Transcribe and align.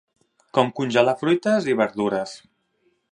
Com 0.57 0.71
congelar 0.79 1.15
fruites 1.19 1.69
i 1.73 1.77
verdures. 1.83 2.37